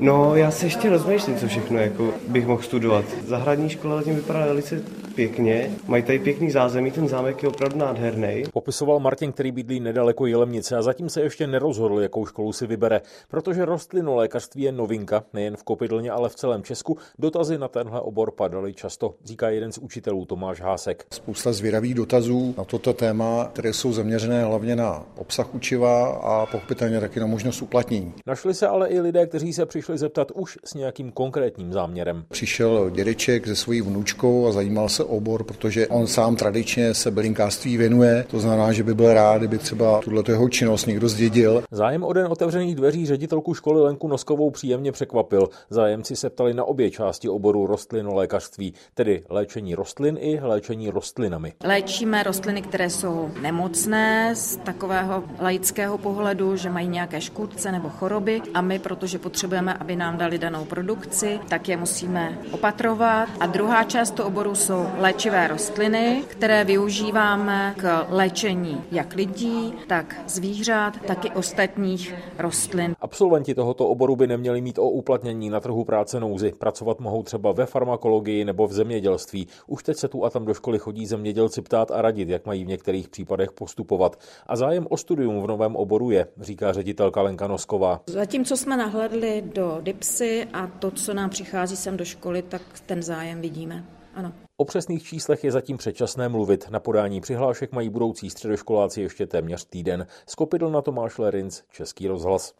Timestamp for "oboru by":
73.88-74.26